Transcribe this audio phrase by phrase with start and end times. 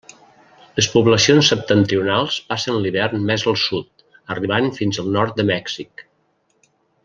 [0.77, 4.05] Les poblacions septentrionals passen l'hivern més al sud,
[4.37, 6.09] arribant fins al nord de Mèxic.